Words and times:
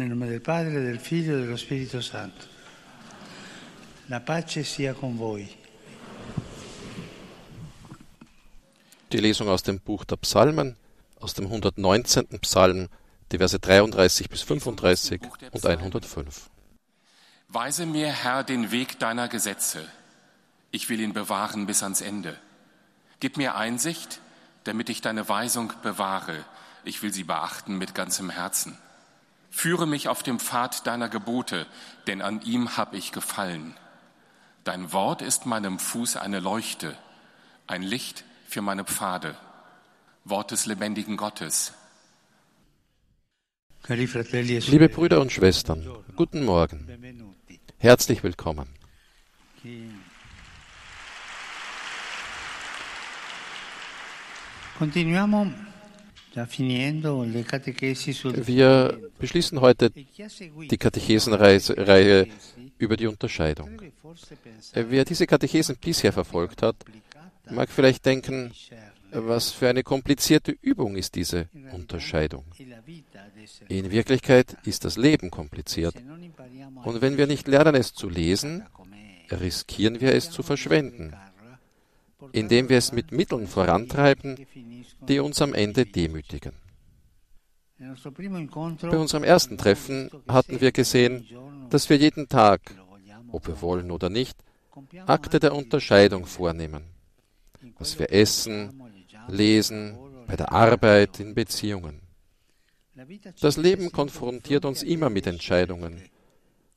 Nel 0.00 0.08
nome 0.08 0.28
del 0.28 0.40
Padre, 0.40 0.80
del 0.80 0.98
Figlio 0.98 1.36
e 1.36 1.40
dello 1.40 1.58
Spirito 1.58 2.00
Santo. 2.00 2.46
La 4.06 4.20
pace 4.20 4.64
sia 4.64 4.94
con 4.94 5.14
voi. 5.18 5.46
Die 9.10 9.20
Lesung 9.20 9.48
aus 9.48 9.62
dem 9.62 9.78
Buch 9.78 10.06
der 10.06 10.16
Psalmen, 10.16 10.74
aus 11.20 11.34
dem 11.34 11.44
119. 11.48 12.28
Psalm, 12.40 12.88
die 13.30 13.36
Verse 13.36 13.58
33 13.58 14.30
bis 14.30 14.40
35 14.40 15.20
und 15.50 15.66
105. 15.66 16.48
Weise 17.48 17.84
mir, 17.84 18.10
Herr, 18.10 18.42
den 18.42 18.70
Weg 18.70 18.98
deiner 19.00 19.28
Gesetze. 19.28 19.86
Ich 20.70 20.88
will 20.88 21.00
ihn 21.00 21.12
bewahren 21.12 21.66
bis 21.66 21.82
ans 21.82 22.00
Ende. 22.00 22.38
Gib 23.18 23.36
mir 23.36 23.54
Einsicht, 23.54 24.22
damit 24.64 24.88
ich 24.88 25.02
deine 25.02 25.28
Weisung 25.28 25.74
bewahre. 25.82 26.46
Ich 26.84 27.02
will 27.02 27.12
sie 27.12 27.24
beachten 27.24 27.76
mit 27.76 27.94
ganzem 27.94 28.30
Herzen. 28.30 28.78
Führe 29.50 29.86
mich 29.86 30.08
auf 30.08 30.22
dem 30.22 30.38
Pfad 30.38 30.86
deiner 30.86 31.08
Gebote, 31.08 31.66
denn 32.06 32.22
an 32.22 32.40
ihm 32.42 32.76
hab 32.76 32.94
ich 32.94 33.12
gefallen. 33.12 33.76
Dein 34.64 34.92
Wort 34.92 35.22
ist 35.22 35.46
meinem 35.46 35.78
Fuß 35.78 36.16
eine 36.16 36.40
Leuchte, 36.40 36.96
ein 37.66 37.82
Licht 37.82 38.24
für 38.46 38.62
meine 38.62 38.84
Pfade. 38.84 39.36
Wort 40.24 40.50
des 40.52 40.66
lebendigen 40.66 41.16
Gottes. 41.16 41.72
Fratelli 43.82 44.56
e 44.56 44.58
Liebe 44.58 44.88
Brüder 44.88 45.20
und 45.20 45.32
Schwestern, 45.32 45.84
guten 46.14 46.44
Morgen. 46.44 46.86
Herzlich 47.78 48.22
willkommen. 48.22 48.68
Continuiamo 54.78 55.46
Wir 58.46 58.98
beschließen 59.18 59.60
heute 59.60 59.90
die 59.90 60.78
Katechesenreihe 60.78 62.26
über 62.78 62.96
die 62.96 63.06
Unterscheidung. 63.06 63.82
Wer 64.74 65.04
diese 65.04 65.26
Katechesen 65.26 65.76
bisher 65.76 66.12
verfolgt 66.12 66.62
hat, 66.62 66.76
mag 67.50 67.68
vielleicht 67.68 68.06
denken, 68.06 68.52
was 69.12 69.50
für 69.50 69.68
eine 69.68 69.82
komplizierte 69.82 70.56
Übung 70.62 70.96
ist 70.96 71.16
diese 71.16 71.48
Unterscheidung. 71.72 72.44
In 73.68 73.90
Wirklichkeit 73.90 74.56
ist 74.64 74.84
das 74.84 74.96
Leben 74.96 75.30
kompliziert. 75.30 75.96
Und 76.84 77.02
wenn 77.02 77.16
wir 77.16 77.26
nicht 77.26 77.48
lernen, 77.48 77.74
es 77.74 77.92
zu 77.92 78.08
lesen, 78.08 78.64
riskieren 79.30 80.00
wir 80.00 80.14
es 80.14 80.30
zu 80.30 80.42
verschwenden, 80.42 81.14
indem 82.32 82.68
wir 82.68 82.78
es 82.78 82.92
mit 82.92 83.12
Mitteln 83.12 83.46
vorantreiben, 83.46 84.36
die 85.08 85.20
uns 85.20 85.40
am 85.42 85.54
Ende 85.54 85.86
demütigen. 85.86 86.52
Bei 87.78 88.98
unserem 88.98 89.24
ersten 89.24 89.56
Treffen 89.56 90.10
hatten 90.28 90.60
wir 90.60 90.70
gesehen, 90.70 91.26
dass 91.70 91.88
wir 91.88 91.96
jeden 91.96 92.28
Tag, 92.28 92.60
ob 93.32 93.46
wir 93.46 93.62
wollen 93.62 93.90
oder 93.90 94.10
nicht, 94.10 94.36
Akte 95.06 95.40
der 95.40 95.54
Unterscheidung 95.54 96.26
vornehmen. 96.26 96.84
Was 97.78 97.98
wir 97.98 98.12
essen, 98.12 98.82
lesen, 99.28 99.98
bei 100.26 100.36
der 100.36 100.52
Arbeit, 100.52 101.20
in 101.20 101.34
Beziehungen. 101.34 102.00
Das 103.40 103.56
Leben 103.56 103.92
konfrontiert 103.92 104.64
uns 104.64 104.82
immer 104.82 105.08
mit 105.08 105.26
Entscheidungen. 105.26 106.02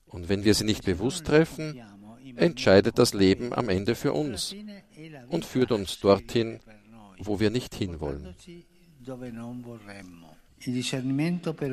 Und 0.05 0.29
wenn 0.29 0.43
wir 0.43 0.53
sie 0.53 0.63
nicht 0.63 0.85
bewusst 0.85 1.25
treffen, 1.25 1.81
entscheidet 2.35 2.97
das 2.97 3.13
Leben 3.13 3.53
am 3.53 3.69
Ende 3.69 3.95
für 3.95 4.13
uns 4.13 4.55
und 5.29 5.45
führt 5.45 5.71
uns 5.71 5.99
dorthin, 5.99 6.59
wo 7.19 7.39
wir 7.39 7.49
nicht 7.49 7.75
hinwollen. 7.75 8.35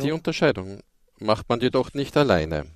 Die 0.02 0.12
Unterscheidung 0.12 0.80
macht 1.18 1.48
man 1.48 1.60
jedoch 1.60 1.94
nicht 1.94 2.16
alleine. 2.16 2.66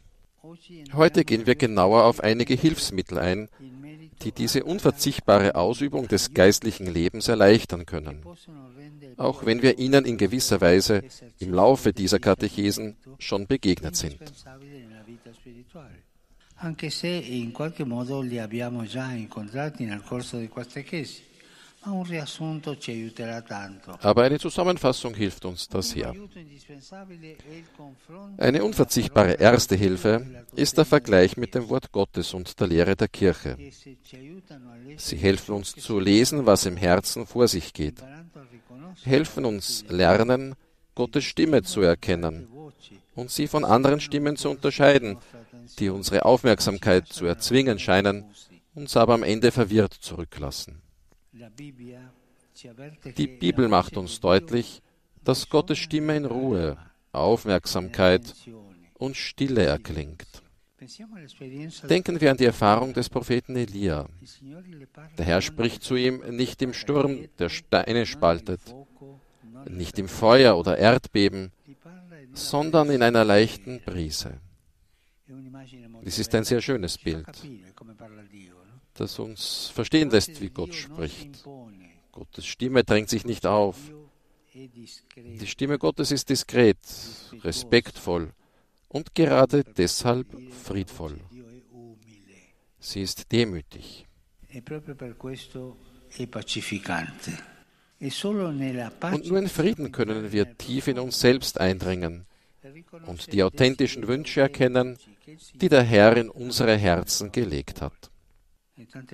Heute 0.92 1.24
gehen 1.24 1.46
wir 1.46 1.54
genauer 1.54 2.04
auf 2.04 2.20
einige 2.20 2.54
Hilfsmittel 2.54 3.18
ein, 3.18 3.48
die 4.22 4.32
diese 4.32 4.64
unverzichtbare 4.64 5.54
Ausübung 5.54 6.06
des 6.08 6.34
geistlichen 6.34 6.86
Lebens 6.86 7.28
erleichtern 7.28 7.86
können, 7.86 8.22
auch 9.16 9.44
wenn 9.46 9.62
wir 9.62 9.78
ihnen 9.78 10.04
in 10.04 10.18
gewisser 10.18 10.60
Weise 10.60 11.02
im 11.38 11.52
Laufe 11.52 11.92
dieser 11.92 12.18
Katechesen 12.18 12.96
schon 13.18 13.46
begegnet 13.46 13.96
sind. 13.96 14.18
Anche 16.56 16.90
se 16.90 17.08
in 17.08 17.52
qualche 17.52 17.84
modo 17.84 18.20
li 18.20 18.38
abbiamo 18.38 18.84
già 18.84 19.10
incontrati 19.12 19.84
nel 19.84 20.02
corso 20.02 20.38
di 20.38 20.48
queste 20.48 20.82
chiesi. 20.84 21.32
Aber 24.00 24.22
eine 24.22 24.38
Zusammenfassung 24.38 25.14
hilft 25.14 25.44
uns 25.44 25.68
das 25.68 25.94
confronto 27.76 28.42
Eine 28.42 28.64
unverzichtbare 28.64 29.34
erste 29.34 29.74
Hilfe 29.76 30.44
ist 30.56 30.78
der 30.78 30.86
Vergleich 30.86 31.36
mit 31.36 31.54
dem 31.54 31.68
Wort 31.68 31.92
Gottes 31.92 32.32
und 32.32 32.58
der 32.58 32.68
Lehre 32.68 32.96
der 32.96 33.08
Kirche. 33.08 33.56
Leggere 33.58 34.96
Sie 34.96 35.16
helfen 35.16 35.56
uns 35.56 35.74
zu 35.74 36.00
lesen, 36.00 36.46
was 36.46 36.64
im 36.64 36.78
Herzen 36.78 37.26
vor 37.26 37.48
sich 37.48 37.74
geht, 37.74 38.02
helfen 39.02 39.44
uns 39.44 39.84
lernen, 39.88 40.54
Gottes 40.94 41.24
Stimme 41.24 41.62
zu 41.64 41.82
erkennen 41.82 42.48
und 43.14 43.30
sie 43.30 43.46
von 43.46 43.64
anderen 43.64 44.00
Stimmen 44.00 44.36
zu 44.36 44.48
unterscheiden, 44.48 45.18
die 45.78 45.88
unsere 45.88 46.24
Aufmerksamkeit 46.24 47.08
zu 47.08 47.26
erzwingen 47.26 47.78
scheinen, 47.78 48.24
uns 48.74 48.96
aber 48.96 49.14
am 49.14 49.22
Ende 49.22 49.50
verwirrt 49.50 49.94
zurücklassen. 49.94 50.82
Die 53.16 53.26
Bibel 53.26 53.68
macht 53.68 53.96
uns 53.96 54.20
deutlich, 54.20 54.82
dass 55.22 55.48
Gottes 55.48 55.78
Stimme 55.78 56.16
in 56.16 56.24
Ruhe, 56.24 56.76
Aufmerksamkeit 57.12 58.34
und 58.94 59.16
Stille 59.16 59.64
erklingt. 59.64 60.26
Denken 61.88 62.20
wir 62.20 62.30
an 62.30 62.36
die 62.36 62.44
Erfahrung 62.44 62.92
des 62.92 63.08
Propheten 63.08 63.56
Elia. 63.56 64.06
Der 65.16 65.24
Herr 65.24 65.40
spricht 65.40 65.82
zu 65.82 65.96
ihm 65.96 66.22
nicht 66.36 66.60
im 66.62 66.74
Sturm, 66.74 67.28
der 67.38 67.48
Steine 67.48 68.06
spaltet, 68.06 68.60
nicht 69.68 69.98
im 69.98 70.08
Feuer 70.08 70.58
oder 70.58 70.76
Erdbeben, 70.76 71.52
sondern 72.34 72.90
in 72.90 73.02
einer 73.02 73.24
leichten 73.24 73.80
Brise. 73.80 74.40
Dies 75.26 76.18
ist 76.18 76.34
ein 76.34 76.44
sehr 76.44 76.60
schönes. 76.60 76.98
Bild, 76.98 77.26
das 78.94 79.18
uns 79.18 79.70
verstehen 79.74 80.10
lässt, 80.10 80.40
wie 80.40 80.50
Gott 80.50 80.74
spricht. 80.74 81.42
Gottes 82.12 82.44
Stimme 82.46 82.84
drängt 82.84 83.08
sich 83.08 83.24
nicht 83.24 83.46
auf. 83.46 83.76
Die 84.54 85.46
Stimme 85.46 85.78
Gottes 85.78 86.10
ist 86.12 86.28
diskret, 86.28 86.78
respektvoll 87.42 88.32
und 88.88 89.14
gerade 89.14 89.64
deshalb 89.64 90.26
friedvoll. 90.52 91.18
Sie 92.78 93.00
ist 93.00 93.32
demütig. 93.32 94.06
e. 94.52 94.58
E 98.00 98.10
Und 99.00 99.26
nur 99.26 99.38
in 99.38 99.48
Frieden 99.48 99.90
können 99.90 100.32
wir 100.32 100.58
tief 100.58 100.86
in 100.86 100.98
uns 100.98 101.18
selbst 101.18 101.58
eindringen 101.58 102.26
und 103.06 103.32
die 103.32 103.42
authentischen 103.42 104.06
Wünsche 104.06 104.42
erkennen, 104.42 104.98
die 105.54 105.68
der 105.68 105.82
Herr 105.82 106.16
in 106.16 106.30
unsere 106.30 106.76
Herzen 106.76 107.32
gelegt 107.32 107.80
hat. 107.80 108.10
Und 108.76 109.12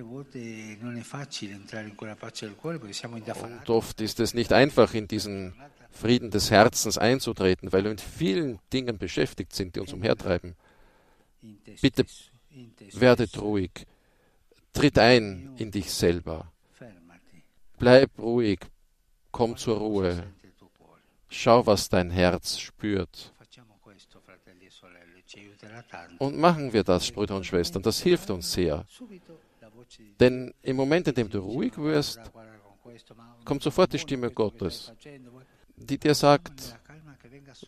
oft 3.69 4.01
ist 4.01 4.19
es 4.19 4.33
nicht 4.33 4.53
einfach, 4.53 4.93
in 4.93 5.07
diesen 5.07 5.53
Frieden 5.91 6.31
des 6.31 6.49
Herzens 6.49 6.97
einzutreten, 6.97 7.71
weil 7.71 7.83
wir 7.83 7.91
mit 7.91 8.01
vielen 8.01 8.59
Dingen 8.73 8.97
beschäftigt 8.97 9.53
sind, 9.53 9.75
die 9.75 9.79
uns 9.79 9.93
umhertreiben. 9.93 10.55
Bitte 11.81 12.05
Werdet 12.93 13.39
ruhig. 13.39 13.71
Tritt 14.73 14.97
ein 14.97 15.55
in 15.57 15.71
dich 15.71 15.91
selber. 15.91 16.51
Bleib 17.77 18.17
ruhig. 18.19 18.59
Komm 19.31 19.57
zur 19.57 19.77
Ruhe. 19.77 20.23
Schau, 21.29 21.65
was 21.65 21.87
dein 21.87 22.11
Herz 22.11 22.59
spürt. 22.59 23.33
Und 26.19 26.37
machen 26.37 26.73
wir 26.73 26.83
das, 26.83 27.11
Brüder 27.11 27.35
und 27.35 27.45
Schwestern. 27.45 27.81
Das 27.81 28.01
hilft 28.01 28.29
uns 28.29 28.51
sehr. 28.51 28.85
Denn 30.19 30.53
im 30.61 30.75
Moment, 30.75 31.07
in 31.07 31.15
dem 31.15 31.29
du 31.29 31.39
ruhig 31.39 31.77
wirst, 31.77 32.19
kommt 33.45 33.63
sofort 33.63 33.93
die 33.93 33.99
Stimme 33.99 34.31
Gottes, 34.31 34.91
die 35.75 35.97
dir 35.97 36.15
sagt, 36.15 36.77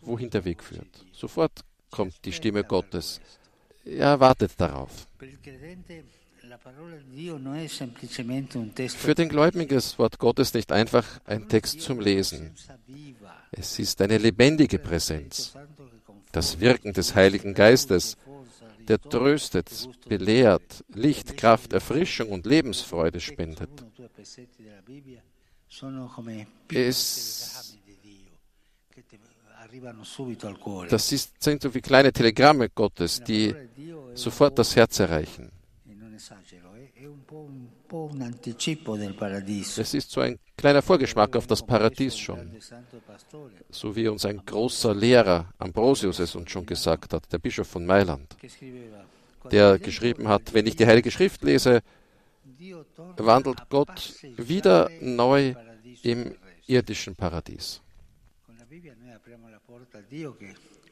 wohin 0.02 0.30
der 0.30 0.44
Weg 0.44 0.62
führt. 0.62 1.04
Sofort 1.12 1.64
kommt 1.90 2.24
die 2.24 2.32
Stimme 2.32 2.64
Gottes. 2.64 3.20
Er 3.84 4.18
wartet 4.18 4.52
darauf. 4.58 5.06
Für 8.96 9.14
den 9.14 9.28
Gläubigen 9.28 9.76
ist 9.76 9.92
das 9.92 9.98
Wort 9.98 10.18
Gottes 10.18 10.54
nicht 10.54 10.72
einfach 10.72 11.20
ein 11.24 11.48
Text 11.48 11.80
zum 11.80 12.00
Lesen. 12.00 12.54
Es 13.50 13.78
ist 13.78 14.00
eine 14.00 14.18
lebendige 14.18 14.78
Präsenz. 14.78 15.54
Das 16.34 16.58
Wirken 16.58 16.92
des 16.92 17.14
Heiligen 17.14 17.54
Geistes, 17.54 18.16
der 18.88 19.00
tröstet, 19.00 19.70
belehrt, 20.08 20.84
Licht, 20.92 21.36
Kraft, 21.36 21.72
Erfrischung 21.72 22.30
und 22.30 22.44
Lebensfreude 22.44 23.20
spendet. 23.20 23.70
Es- 26.68 27.78
Das 30.90 31.12
ist, 31.12 31.42
sind 31.42 31.62
so 31.62 31.72
wie 31.74 31.80
kleine 31.80 32.12
Telegramme 32.12 32.68
Gottes, 32.68 33.20
die 33.22 33.54
sofort 34.14 34.58
das 34.58 34.74
Herz 34.74 34.98
erreichen. 34.98 35.50
Es 39.78 39.94
ist 39.94 40.10
so 40.10 40.20
ein 40.20 40.38
kleiner 40.56 40.82
Vorgeschmack 40.82 41.36
auf 41.36 41.46
das 41.46 41.64
Paradies 41.64 42.16
schon. 42.16 42.56
So 43.70 43.94
wie 43.96 44.08
uns 44.08 44.24
ein 44.24 44.44
großer 44.44 44.94
Lehrer, 44.94 45.52
Ambrosius, 45.58 46.18
es 46.18 46.34
uns 46.34 46.50
schon 46.50 46.66
gesagt 46.66 47.12
hat, 47.12 47.32
der 47.32 47.38
Bischof 47.38 47.68
von 47.68 47.86
Mailand, 47.86 48.36
der 49.50 49.78
geschrieben 49.78 50.28
hat, 50.28 50.54
wenn 50.54 50.66
ich 50.66 50.76
die 50.76 50.86
Heilige 50.86 51.10
Schrift 51.10 51.42
lese, 51.42 51.82
wandelt 53.16 53.68
Gott 53.68 54.14
wieder 54.36 54.90
neu 55.00 55.54
im 56.02 56.34
irdischen 56.66 57.14
Paradies. 57.14 57.80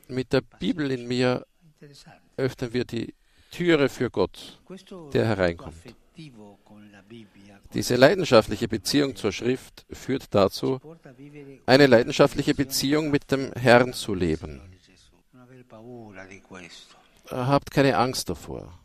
Mit 0.08 0.32
der 0.32 0.40
Bibel 0.40 0.90
in 0.90 1.06
mir 1.08 1.46
öffnen 2.36 2.72
wir 2.72 2.84
die 2.84 3.14
Türe 3.50 3.88
für 3.88 4.10
Gott, 4.10 4.58
der 5.12 5.26
hereinkommt. 5.26 5.74
Diese 7.74 7.96
leidenschaftliche 7.96 8.68
Beziehung 8.68 9.16
zur 9.16 9.32
Schrift 9.32 9.86
führt 9.90 10.34
dazu, 10.34 10.80
eine 11.66 11.86
leidenschaftliche 11.86 12.54
Beziehung 12.54 13.10
mit 13.10 13.30
dem 13.30 13.52
Herrn 13.52 13.92
zu 13.92 14.14
leben. 14.14 14.60
Habt 17.28 17.70
keine 17.70 17.96
Angst 17.96 18.28
davor. 18.28 18.78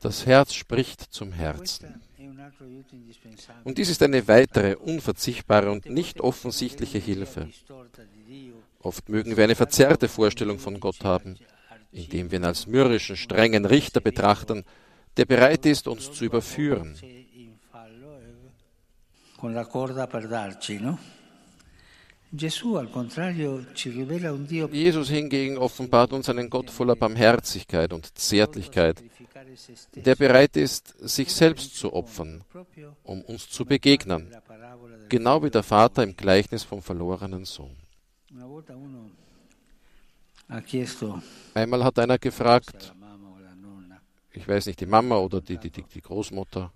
Das 0.00 0.26
Herz 0.26 0.54
spricht 0.54 1.00
zum 1.00 1.32
Herzen. 1.32 2.00
Und 3.64 3.78
dies 3.78 3.90
ist 3.90 4.02
eine 4.02 4.28
weitere, 4.28 4.76
unverzichtbare 4.76 5.70
und 5.70 5.86
nicht 5.86 6.20
offensichtliche 6.20 6.98
Hilfe. 6.98 7.48
Oft 8.80 9.08
mögen 9.08 9.36
wir 9.36 9.44
eine 9.44 9.56
verzerrte 9.56 10.08
Vorstellung 10.08 10.58
von 10.58 10.80
Gott 10.80 11.04
haben, 11.04 11.36
indem 11.92 12.30
wir 12.30 12.38
ihn 12.38 12.44
als 12.44 12.66
mürrischen, 12.66 13.16
strengen 13.16 13.64
Richter 13.64 14.00
betrachten, 14.00 14.64
der 15.16 15.24
bereit 15.24 15.66
ist, 15.66 15.88
uns 15.88 16.12
zu 16.12 16.24
überführen. 16.24 16.96
Jesus 24.72 25.08
hingegen 25.08 25.58
offenbart 25.58 26.12
uns 26.12 26.28
einen 26.28 26.48
Gott 26.48 26.70
voller 26.70 26.94
Barmherzigkeit 26.94 27.92
und 27.92 28.16
Zärtlichkeit, 28.16 29.02
der 29.96 30.14
bereit 30.14 30.56
ist, 30.56 30.94
sich 31.00 31.32
selbst 31.32 31.74
zu 31.74 31.92
opfern, 31.92 32.44
um 33.02 33.22
uns 33.22 33.48
zu 33.48 33.64
begegnen, 33.64 34.30
genau 35.08 35.42
wie 35.42 35.50
der 35.50 35.64
Vater 35.64 36.04
im 36.04 36.16
Gleichnis 36.16 36.62
vom 36.62 36.82
verlorenen 36.82 37.44
Sohn. 37.44 37.76
Einmal 41.54 41.84
hat 41.84 41.98
einer 41.98 42.18
gefragt, 42.18 42.94
ich 44.32 44.46
weiß 44.46 44.66
nicht, 44.66 44.80
die 44.80 44.86
Mama 44.86 45.16
oder 45.18 45.40
die, 45.40 45.58
die, 45.58 45.70
die 45.70 46.00
Großmutter, 46.00 46.72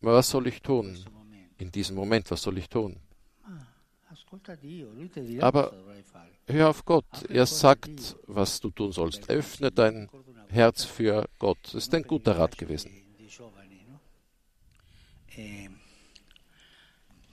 was 0.00 0.30
soll 0.30 0.46
ich 0.46 0.60
tun 0.62 0.98
in 1.58 1.70
diesem 1.70 1.96
Moment, 1.96 2.30
was 2.30 2.42
soll 2.42 2.58
ich 2.58 2.68
tun? 2.68 3.00
Aber 5.40 5.72
hör 6.46 6.68
auf 6.68 6.84
Gott, 6.84 7.24
er 7.28 7.46
sagt, 7.46 8.16
was 8.26 8.60
du 8.60 8.70
tun 8.70 8.92
sollst. 8.92 9.28
Öffne 9.30 9.70
dein 9.70 10.08
Herz 10.48 10.84
für 10.84 11.28
Gott. 11.38 11.58
Das 11.64 11.74
ist 11.74 11.94
ein 11.94 12.02
guter 12.02 12.36
Rat 12.36 12.56
gewesen. 12.56 12.90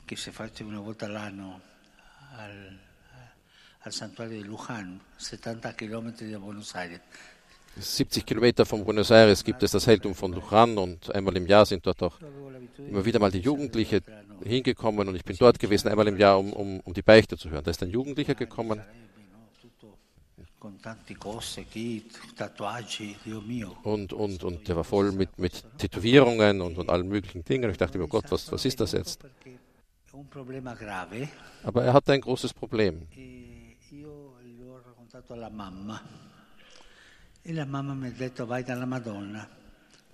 Che 0.08 0.16
se 0.16 0.32
fate 0.32 0.64
una 0.64 0.80
volta 0.80 1.08
all'anno 1.08 1.60
al, 2.38 2.80
al 3.86 3.94
santuario 3.94 4.42
di 4.42 4.48
Luján, 4.48 5.00
70 5.16 5.76
Kilometer 5.76 6.28
da 6.28 6.40
Buenos 6.40 6.74
Aires. 6.74 7.02
70 7.78 8.26
Kilometer 8.26 8.66
von 8.66 8.84
Buenos 8.84 9.12
Aires 9.12 9.44
gibt 9.44 9.62
es 9.62 9.72
das 9.72 9.86
Heiligtum 9.86 10.16
von 10.16 10.34
Luján 10.34 10.76
und 10.78 11.14
einmal 11.14 11.38
im 11.38 11.46
Jahr 11.46 11.68
sind 11.68 11.86
dort 11.86 12.02
auch 12.02 12.18
immer 12.78 13.06
wieder 13.06 13.20
mal 13.20 13.30
die 13.30 13.42
Jugendliche 13.42 14.02
hingekommen 14.44 15.08
und 15.08 15.16
ich 15.16 15.24
bin 15.24 15.38
dort 15.38 15.60
gewesen, 15.60 15.90
einmal 15.90 16.08
im 16.08 16.18
Jahr, 16.18 16.40
um, 16.40 16.52
um, 16.54 16.80
um 16.80 16.94
die 16.96 17.04
Beichte 17.04 17.38
zu 17.38 17.52
hören. 17.52 17.64
Da 17.64 17.72
ist 17.72 17.84
ein 17.84 17.92
Jugendlicher 17.92 18.34
gekommen 18.34 18.82
und, 23.84 24.14
und, 24.14 24.44
und 24.44 24.68
der 24.68 24.76
war 24.76 24.84
voll 24.84 25.12
mit, 25.12 25.38
mit 25.38 25.64
Tätowierungen 25.78 26.62
und, 26.62 26.80
und 26.80 26.90
allen 26.90 27.08
möglichen 27.08 27.44
Dingen. 27.44 27.70
Ich 27.70 27.78
dachte 27.78 28.00
mir, 28.00 28.06
oh 28.06 28.08
Gott, 28.08 28.26
was, 28.30 28.52
was 28.52 28.66
ist 28.66 28.80
das 28.80 28.94
jetzt? 28.94 29.24
Aber 31.64 31.84
er 31.84 31.94
hatte 31.94 32.14
ein 32.14 32.22
großes 32.22 32.54
Problem. 32.54 33.08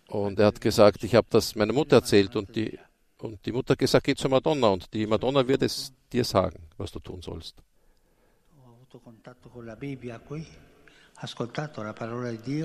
Und 0.07 0.39
er 0.39 0.47
hat 0.47 0.59
gesagt, 0.59 1.03
ich 1.03 1.15
habe 1.15 1.27
das 1.29 1.55
meiner 1.55 1.73
Mutter 1.73 1.97
erzählt 1.97 2.35
und 2.35 2.53
die, 2.55 2.77
und 3.17 3.45
die 3.45 3.51
Mutter 3.51 3.73
hat 3.73 3.79
gesagt, 3.79 4.05
geh 4.05 4.15
zur 4.15 4.29
Madonna 4.29 4.67
und 4.67 4.93
die 4.93 5.07
Madonna 5.07 5.47
wird 5.47 5.61
es 5.63 5.93
dir 6.11 6.25
sagen, 6.25 6.67
was 6.77 6.91
du 6.91 6.99
tun 6.99 7.21
sollst. 7.21 7.55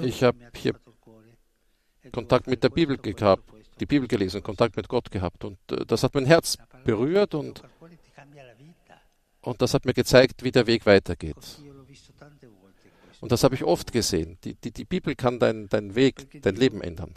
Ich 0.04 0.22
habe 0.22 0.38
hier 0.54 0.74
Kontakt 2.12 2.46
mit 2.46 2.62
der 2.62 2.70
Bibel 2.70 2.96
gehabt, 2.96 3.44
die 3.80 3.86
Bibel 3.86 4.08
gelesen, 4.08 4.42
Kontakt 4.42 4.76
mit 4.76 4.88
Gott 4.88 5.10
gehabt. 5.10 5.44
Und 5.44 5.58
äh, 5.70 5.84
das 5.86 6.02
hat 6.02 6.14
mein 6.14 6.26
Herz 6.26 6.56
berührt 6.84 7.34
und, 7.34 7.62
und 9.46 9.62
das 9.62 9.74
hat 9.74 9.84
mir 9.84 9.94
gezeigt, 9.94 10.42
wie 10.42 10.50
der 10.50 10.66
Weg 10.66 10.86
weitergeht. 10.86 11.36
Und 13.20 13.32
das 13.32 13.44
habe 13.44 13.54
ich 13.54 13.62
oft 13.62 13.92
gesehen. 13.92 14.38
Die, 14.42 14.54
die, 14.54 14.72
die 14.72 14.84
Bibel 14.84 15.14
kann 15.14 15.38
deinen 15.38 15.68
dein 15.68 15.94
Weg, 15.94 16.42
dein 16.42 16.56
Leben 16.56 16.82
ändern. 16.82 17.14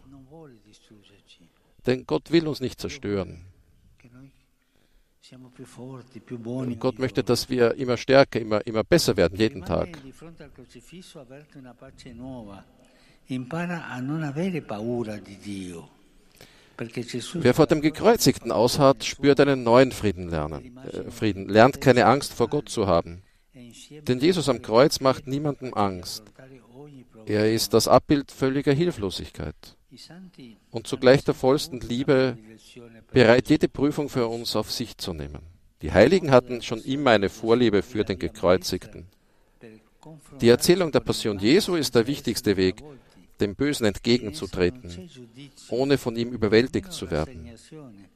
Denn 1.87 2.05
Gott 2.05 2.31
will 2.31 2.47
uns 2.47 2.61
nicht 2.61 2.79
zerstören. 2.79 3.45
Und 6.67 6.79
Gott 6.79 6.99
möchte, 6.99 7.23
dass 7.23 7.49
wir 7.49 7.75
immer 7.75 7.97
stärker, 7.97 8.39
immer, 8.39 8.65
immer 8.65 8.83
besser 8.83 9.17
werden, 9.17 9.37
jeden 9.37 9.65
Tag. 9.65 9.97
Wer 17.33 17.53
vor 17.53 17.67
dem 17.67 17.81
Gekreuzigten 17.81 18.51
ausharrt, 18.51 19.03
spürt 19.03 19.39
einen 19.39 19.63
neuen 19.63 19.91
Frieden 19.91 20.29
lernen. 20.29 20.77
Äh, 20.91 21.11
Frieden, 21.11 21.49
lernt 21.49 21.81
keine 21.81 22.05
Angst 22.05 22.33
vor 22.33 22.47
Gott 22.47 22.69
zu 22.69 22.87
haben. 22.87 23.23
Denn 24.07 24.19
Jesus 24.19 24.49
am 24.49 24.61
Kreuz 24.61 24.99
macht 24.99 25.27
niemandem 25.27 25.73
Angst. 25.73 26.23
Er 27.25 27.51
ist 27.51 27.73
das 27.73 27.87
Abbild 27.87 28.31
völliger 28.31 28.73
Hilflosigkeit 28.73 29.55
und 30.71 30.87
zugleich 30.87 31.23
der 31.23 31.33
vollsten 31.33 31.79
Liebe 31.81 32.37
bereit, 33.11 33.49
jede 33.49 33.67
Prüfung 33.67 34.09
für 34.09 34.27
uns 34.27 34.55
auf 34.55 34.71
sich 34.71 34.97
zu 34.97 35.13
nehmen. 35.13 35.41
Die 35.81 35.91
Heiligen 35.91 36.31
hatten 36.31 36.61
schon 36.61 36.81
immer 36.81 37.11
eine 37.11 37.29
Vorliebe 37.29 37.81
für 37.81 38.03
den 38.03 38.19
Gekreuzigten. 38.19 39.07
Die 40.41 40.49
Erzählung 40.49 40.91
der 40.91 40.99
Passion 41.01 41.39
Jesu 41.39 41.75
ist 41.75 41.95
der 41.95 42.07
wichtigste 42.07 42.57
Weg, 42.57 42.83
dem 43.41 43.55
Bösen 43.55 43.85
entgegenzutreten, 43.85 45.09
ohne 45.69 45.97
von 45.97 46.15
ihm 46.15 46.31
überwältigt 46.31 46.91
zu 46.91 47.09
werden. 47.09 47.49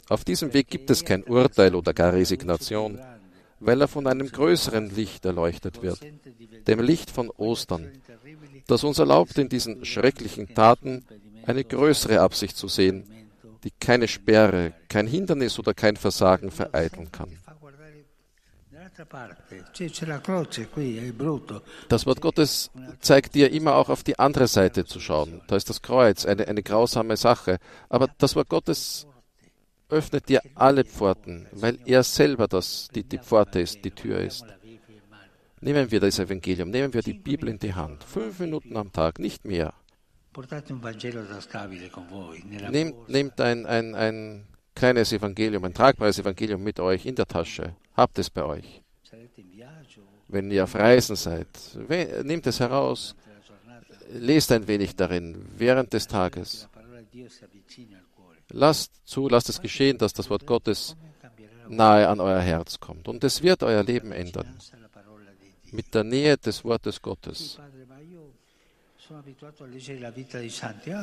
Auf 0.09 0.23
diesem 0.23 0.53
Weg 0.53 0.67
gibt 0.69 0.89
es 0.89 1.05
kein 1.05 1.23
Urteil 1.23 1.75
oder 1.75 1.93
gar 1.93 2.13
Resignation, 2.13 2.99
weil 3.59 3.81
er 3.81 3.87
von 3.87 4.07
einem 4.07 4.29
größeren 4.29 4.93
Licht 4.93 5.25
erleuchtet 5.25 5.81
wird, 5.81 5.99
dem 6.67 6.79
Licht 6.79 7.09
von 7.09 7.29
Ostern, 7.29 7.91
das 8.67 8.83
uns 8.83 8.99
erlaubt, 8.99 9.37
in 9.37 9.49
diesen 9.49 9.85
schrecklichen 9.85 10.53
Taten 10.53 11.05
eine 11.45 11.63
größere 11.63 12.19
Absicht 12.19 12.57
zu 12.57 12.67
sehen, 12.67 13.05
die 13.63 13.71
keine 13.79 14.07
Sperre, 14.07 14.73
kein 14.89 15.07
Hindernis 15.07 15.57
oder 15.59 15.73
kein 15.73 15.95
Versagen 15.95 16.51
vereiteln 16.51 17.11
kann. 17.11 17.39
Das 21.89 22.05
Wort 22.05 22.21
Gottes 22.21 22.71
zeigt 22.99 23.35
dir 23.35 23.51
immer 23.51 23.75
auch 23.75 23.89
auf 23.89 24.03
die 24.03 24.19
andere 24.19 24.47
Seite 24.47 24.85
zu 24.85 24.99
schauen. 24.99 25.41
Da 25.47 25.55
ist 25.55 25.69
das 25.69 25.81
Kreuz, 25.81 26.25
eine, 26.25 26.47
eine 26.47 26.61
grausame 26.61 27.17
Sache. 27.17 27.57
Aber 27.89 28.07
das 28.17 28.35
Wort 28.35 28.49
Gottes 28.49 29.07
öffnet 29.89 30.29
dir 30.29 30.41
alle 30.55 30.85
Pforten, 30.85 31.47
weil 31.51 31.79
er 31.85 32.03
selber 32.03 32.47
das, 32.47 32.89
die, 32.93 33.03
die 33.03 33.19
Pforte 33.19 33.61
ist, 33.61 33.83
die 33.83 33.91
Tür 33.91 34.19
ist. 34.19 34.45
Nehmen 35.61 35.89
wir 35.91 35.99
das 35.99 36.19
Evangelium, 36.19 36.69
nehmen 36.69 36.93
wir 36.93 37.01
die 37.01 37.13
Bibel 37.13 37.47
in 37.47 37.57
die 37.57 37.73
Hand. 37.73 38.03
Fünf 38.03 38.39
Minuten 38.39 38.75
am 38.75 38.91
Tag, 38.91 39.17
nicht 39.19 39.45
mehr. 39.45 39.73
Nehmt, 42.71 43.09
nehmt 43.09 43.39
ein, 43.39 43.65
ein, 43.65 43.95
ein 43.95 44.47
kleines 44.75 45.13
Evangelium, 45.13 45.63
ein 45.63 45.73
tragbares 45.73 46.19
Evangelium 46.19 46.63
mit 46.63 46.79
euch 46.79 47.05
in 47.05 47.15
der 47.15 47.27
Tasche. 47.27 47.75
Habt 47.95 48.19
es 48.19 48.29
bei 48.29 48.43
euch. 48.43 48.82
Wenn 50.27 50.51
ihr 50.51 50.63
auf 50.63 50.75
Reisen 50.75 51.15
seid, 51.15 51.47
nehmt 52.23 52.47
es 52.47 52.59
heraus, 52.59 53.15
lest 54.11 54.51
ein 54.51 54.67
wenig 54.67 54.95
darin 54.95 55.45
während 55.57 55.93
des 55.93 56.07
Tages. 56.07 56.67
Lasst 58.49 58.91
zu, 59.05 59.29
lasst 59.29 59.49
es 59.49 59.61
geschehen, 59.61 59.97
dass 59.97 60.13
das 60.13 60.29
Wort 60.29 60.45
Gottes 60.45 60.95
nahe 61.67 62.07
an 62.07 62.19
euer 62.19 62.41
Herz 62.41 62.79
kommt. 62.79 63.07
Und 63.07 63.23
es 63.23 63.41
wird 63.41 63.63
euer 63.63 63.83
Leben 63.83 64.11
ändern. 64.11 64.57
Mit 65.71 65.93
der 65.93 66.03
Nähe 66.03 66.37
des 66.37 66.63
Wortes 66.63 67.01
Gottes. 67.01 67.59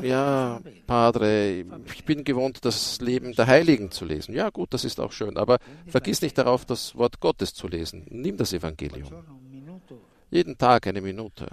Ja, 0.03 0.61
Padre, 0.87 1.65
ich 1.95 2.05
bin 2.05 2.25
gewohnt, 2.25 2.65
das 2.65 3.01
Leben 3.01 3.33
der 3.35 3.47
Heiligen 3.47 3.91
zu 3.91 4.05
lesen. 4.05 4.35
Ja, 4.35 4.51
gut, 4.51 4.73
das 4.75 4.85
ist 4.85 5.01
auch 5.01 5.13
schön. 5.13 5.37
Aber 5.37 5.59
vergiss 5.87 6.23
nicht 6.23 6.37
darauf, 6.37 6.65
das 6.65 6.97
Wort 6.97 7.21
Gottes 7.21 7.55
zu 7.55 7.69
lesen. 7.69 8.07
Nimm 8.11 8.37
das 8.37 8.53
Evangelium. 8.53 9.09
Jeden 10.31 10.57
Tag 10.57 10.87
eine 10.87 11.01
Minute. 11.01 11.49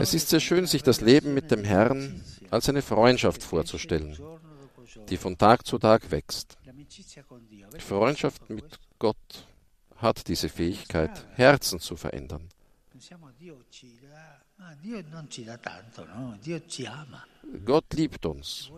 Es 0.00 0.14
ist 0.14 0.28
sehr 0.28 0.40
schön, 0.40 0.66
sich 0.66 0.82
das 0.82 1.00
Leben 1.00 1.32
mit 1.32 1.50
dem 1.50 1.62
Herrn 1.62 2.22
als 2.50 2.68
eine 2.68 2.82
Freundschaft 2.82 3.42
vorzustellen, 3.42 4.18
die 5.08 5.16
von 5.16 5.38
Tag 5.38 5.64
zu 5.64 5.78
Tag 5.78 6.10
wächst. 6.10 6.58
Die 6.66 7.80
Freundschaft 7.80 8.50
mit 8.50 8.80
Gott 8.98 9.46
hat 9.96 10.26
diese 10.26 10.48
Fähigkeit, 10.48 11.24
Herzen 11.34 11.78
zu 11.78 11.96
verändern. 11.96 12.48
Gott 17.64 17.92
liebt 17.92 18.26
uns. 18.26 18.70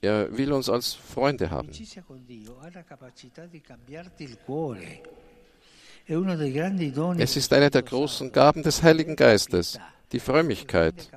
Er 0.00 0.36
will 0.36 0.52
uns 0.52 0.68
als 0.68 0.94
Freunde 0.94 1.50
haben. 1.50 1.70
Es 7.18 7.36
ist 7.36 7.52
eine 7.52 7.70
der 7.70 7.82
großen 7.82 8.32
Gaben 8.32 8.62
des 8.62 8.82
Heiligen 8.82 9.16
Geistes, 9.16 9.78
die 10.12 10.20
Frömmigkeit, 10.20 11.10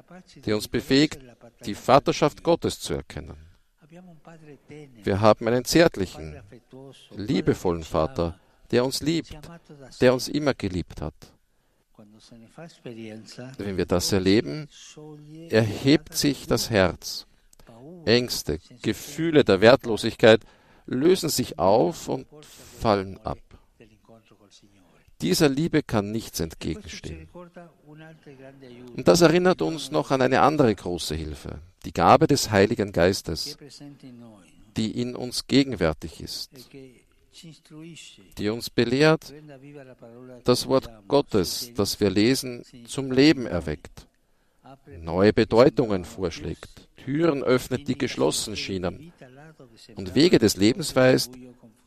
die 0.44 0.54
uns 0.54 0.68
befähigt, 0.68 1.20
die 1.66 1.76
Vaterschaft 1.76 2.44
Gottes 2.44 2.80
zu 2.80 2.96
erkennen. 2.96 3.38
Wir 5.04 5.22
haben 5.22 5.48
einen 5.48 5.66
zärtlichen, 5.66 6.42
liebevollen 7.16 7.84
Vater, 7.84 8.40
der 8.72 8.84
uns 8.84 9.02
liebt, 9.02 9.38
der 10.02 10.14
uns 10.14 10.28
immer 10.28 10.54
geliebt 10.54 11.02
hat. 11.02 11.14
Wenn 13.58 13.78
wir 13.78 13.86
das 13.86 14.12
erleben, 14.12 14.68
erhebt 15.50 16.16
sich 16.16 16.48
das 16.48 16.70
Herz. 16.70 17.28
Ängste, 18.06 18.60
Gefühle 18.82 19.44
der 19.44 19.62
Wertlosigkeit 19.62 20.42
lösen 20.86 21.30
sich 21.30 21.60
auf 21.60 22.08
und 22.08 22.28
fallen 22.46 23.18
ab. 23.20 23.40
Dieser 25.22 25.50
Liebe 25.50 25.84
kann 25.84 26.12
nichts 26.12 26.40
entgegenstehen. 26.40 27.30
Und 28.96 29.08
das 29.08 29.22
erinnert 29.22 29.62
uns 29.62 29.92
noch 29.92 30.10
an 30.12 30.22
eine 30.22 30.42
andere 30.42 30.74
große 30.74 31.16
Hilfe, 31.16 31.60
die 31.86 31.94
Gabe 31.94 32.26
des 32.28 32.50
Heiligen 32.50 32.92
Geistes, 32.92 33.58
die 34.76 35.00
in 35.00 35.16
uns 35.16 35.46
gegenwärtig 35.48 36.22
ist, 36.22 36.50
die 38.38 38.50
uns 38.50 38.70
belehrt, 38.70 39.34
das 40.44 40.68
Wort 40.68 40.90
Gottes, 41.08 41.72
das 41.76 42.00
wir 42.00 42.10
lesen, 42.10 42.64
zum 42.86 43.12
Leben 43.12 43.46
erweckt, 43.46 44.08
neue 45.00 45.34
Bedeutungen 45.34 46.06
vorschlägt, 46.06 46.88
Türen 46.98 47.44
öffnet, 47.44 47.88
die 47.88 47.98
geschlossen 47.98 48.56
schienen 48.56 49.12
und 49.96 50.16
Wege 50.16 50.40
des 50.40 50.58
Lebens 50.58 50.96
weist, 50.96 51.34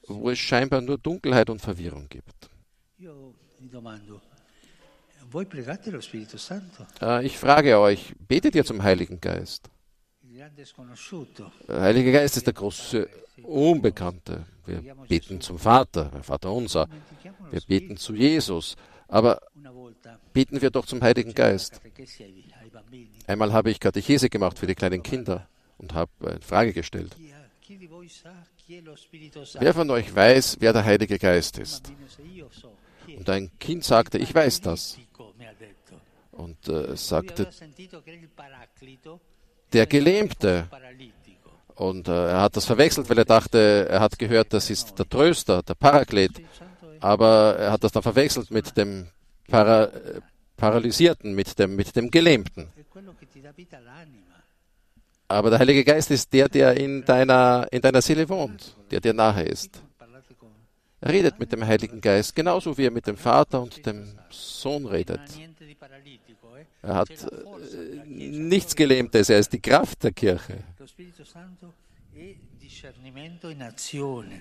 wo 0.07 0.31
es 0.31 0.39
scheinbar 0.39 0.81
nur 0.81 0.99
Dunkelheit 0.99 1.51
und 1.51 1.61
Verwirrung 1.61 2.09
gibt. 2.09 2.51
Äh, 7.01 7.27
ich 7.27 7.39
frage 7.39 7.79
euch, 7.79 8.15
betet 8.29 8.55
ihr 8.55 8.65
zum 8.65 8.83
Heiligen 8.83 9.21
Geist? 9.21 9.69
Der 11.69 11.81
Heilige 11.81 12.13
Geist 12.13 12.37
ist 12.37 12.47
der 12.47 12.55
große 12.55 13.09
Unbekannte. 13.43 14.47
Wir 14.67 14.95
beten 15.09 15.41
zum 15.41 15.59
Vater, 15.59 16.11
Vater 16.23 16.53
unser. 16.53 16.89
Wir 17.51 17.61
beten 17.61 17.97
zu 17.97 18.15
Jesus. 18.15 18.77
Aber 19.09 19.41
beten 20.33 20.61
wir 20.61 20.71
doch 20.71 20.87
zum 20.87 21.03
Heiligen 21.03 21.35
Geist. 21.35 21.81
Einmal 23.27 23.53
habe 23.53 23.71
ich 23.71 23.81
Katechese 23.81 24.29
gemacht 24.29 24.59
für 24.59 24.67
die 24.67 24.75
kleinen 24.75 25.03
Kinder 25.03 25.49
und 25.79 25.95
habe 25.95 26.11
eine 26.21 26.41
Frage 26.41 26.73
gestellt. 26.73 27.15
Wer 29.61 29.75
von 29.75 29.91
euch 29.91 30.15
weiß, 30.15 30.57
wer 30.61 30.73
der 30.73 30.85
Heilige 30.85 31.19
Geist 31.19 31.59
ist? 31.59 31.93
Und 33.17 33.29
ein 33.29 33.51
Kind 33.59 33.85
sagte, 33.85 34.19
ich 34.19 34.35
weiß 34.35 34.61
das. 34.63 34.99
Und 36.33 36.69
äh, 36.69 36.97
sagte, 36.97 37.49
der 39.75 39.87
Gelähmte. 39.87 40.69
Und 41.75 42.07
äh, 42.07 42.29
er 42.31 42.41
hat 42.43 42.57
das 42.57 42.67
verwechselt, 42.67 43.11
weil 43.11 43.19
er 43.19 43.25
dachte, 43.25 43.89
er 43.91 44.01
hat 44.01 44.19
gehört, 44.19 44.53
das 44.53 44.71
ist 44.71 44.97
der 44.99 45.09
Tröster, 45.09 45.63
der 45.63 45.75
Paraklet. 45.75 46.31
Aber 47.01 47.57
er 47.59 47.73
hat 47.73 47.83
das 47.83 47.93
dann 47.93 48.03
verwechselt 48.03 48.51
mit 48.51 48.77
dem 48.77 49.09
Para, 49.49 49.91
Paralysierten, 50.57 51.35
mit 51.35 51.59
dem, 51.59 51.75
mit 51.75 51.95
dem 51.97 52.11
Gelähmten. 52.11 52.69
Aber 55.27 55.51
der 55.51 55.59
Heilige 55.59 55.85
Geist 55.85 56.11
ist 56.11 56.33
der, 56.33 56.49
der 56.49 56.77
in 56.77 57.05
deiner, 57.05 57.67
in 57.73 57.83
deiner 57.83 58.03
Seele 58.03 58.29
wohnt, 58.29 58.77
der 58.91 59.01
dir 59.01 59.13
nahe 59.13 59.43
ist. 59.43 59.83
Redet 61.07 61.39
mit 61.39 61.53
dem 61.53 61.67
Heiligen 61.67 62.01
Geist, 62.01 62.35
genauso 62.35 62.79
wie 62.79 62.87
er 62.87 62.91
mit 62.91 63.07
dem 63.07 63.17
Vater 63.17 63.61
und 63.61 63.85
dem 63.85 64.19
Sohn 64.31 64.87
redet. 64.87 65.21
Er 66.83 66.95
hat 66.95 67.11
äh, 67.11 68.07
nichts 68.07 68.75
Gelähmtes, 68.75 69.29
er 69.29 69.39
ist 69.39 69.53
die 69.53 69.61
Kraft 69.61 70.03
der 70.03 70.13
Kirche. 70.13 70.65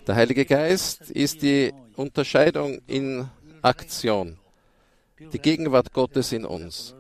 Der 0.07 0.15
Heilige 0.15 0.45
Geist 0.45 1.11
ist 1.11 1.41
die 1.41 1.73
Unterscheidung 1.95 2.81
in 2.87 3.29
Aktion, 3.61 4.37
die 5.19 5.39
Gegenwart 5.39 5.91
Gottes 5.91 6.31
in 6.31 6.45
uns. 6.45 6.95